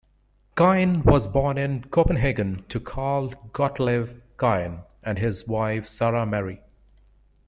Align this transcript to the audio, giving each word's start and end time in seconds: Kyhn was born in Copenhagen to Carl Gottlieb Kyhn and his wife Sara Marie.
Kyhn 0.57 1.03
was 1.05 1.27
born 1.27 1.59
in 1.59 1.83
Copenhagen 1.83 2.65
to 2.69 2.79
Carl 2.79 3.35
Gottlieb 3.53 4.09
Kyhn 4.35 4.79
and 5.03 5.19
his 5.19 5.47
wife 5.47 5.87
Sara 5.87 6.25
Marie. 6.25 6.61